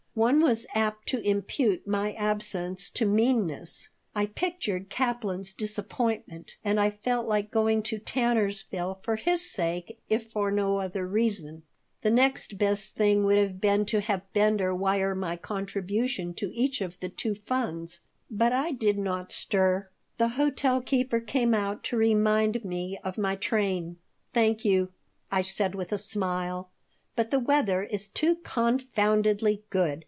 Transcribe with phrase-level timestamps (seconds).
[0.13, 3.87] One was apt to impute my absence to meanness.
[4.13, 10.29] I pictured Kaplan's disappointment, and I felt like going to Tannersville for his sake, if
[10.29, 11.63] for no other reason.
[12.01, 16.81] The next best thing would have been to have Bender wire my contribution to each
[16.81, 18.01] of the two funds.
[18.29, 19.87] But I did not stir
[20.17, 23.95] The hotel keeper came out to remind me of my train
[24.33, 24.89] "Thank you,"
[25.31, 26.69] I said, with a smile.
[27.15, 29.99] "But the weather is too confoundedly good.